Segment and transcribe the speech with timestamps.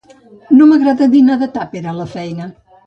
[0.61, 2.53] No m'agrada dinar de tàper a la feina.